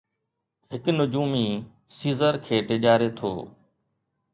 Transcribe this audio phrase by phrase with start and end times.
[0.71, 1.47] هڪ نجومي
[1.97, 3.31] سيزر کي ڊيڄاري ٿو.